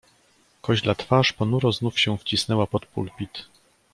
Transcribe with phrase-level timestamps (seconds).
[0.61, 3.47] "Koźla twarz ponuro znów się wcisnęła pod pulpit."